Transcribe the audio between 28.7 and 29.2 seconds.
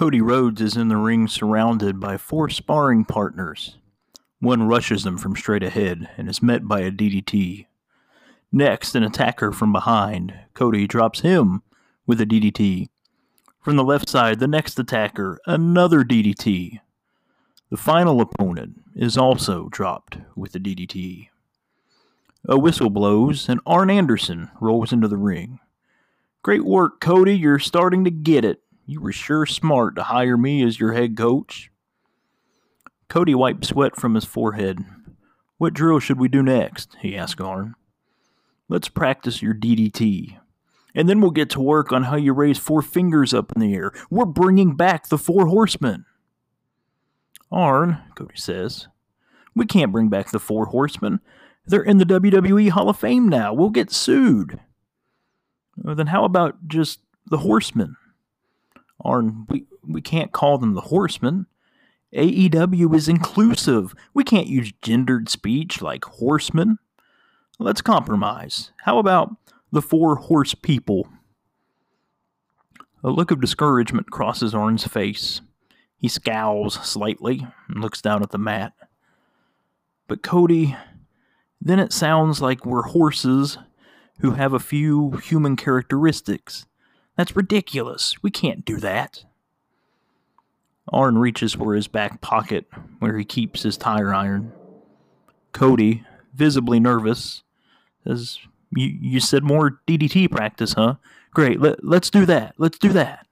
You were